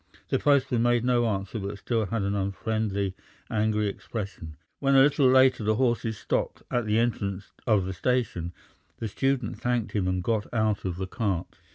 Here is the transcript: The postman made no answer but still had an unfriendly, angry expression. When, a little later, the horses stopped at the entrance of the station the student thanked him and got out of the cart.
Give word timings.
The 0.29 0.39
postman 0.39 0.81
made 0.81 1.05
no 1.05 1.27
answer 1.27 1.59
but 1.59 1.77
still 1.77 2.07
had 2.07 2.23
an 2.23 2.33
unfriendly, 2.33 3.13
angry 3.51 3.87
expression. 3.87 4.57
When, 4.79 4.95
a 4.95 5.01
little 5.03 5.27
later, 5.27 5.63
the 5.63 5.75
horses 5.75 6.17
stopped 6.17 6.63
at 6.71 6.87
the 6.87 6.97
entrance 6.97 7.51
of 7.67 7.85
the 7.85 7.93
station 7.93 8.51
the 8.97 9.07
student 9.07 9.59
thanked 9.61 9.91
him 9.91 10.07
and 10.07 10.23
got 10.23 10.51
out 10.55 10.85
of 10.85 10.95
the 10.97 11.05
cart. 11.05 11.55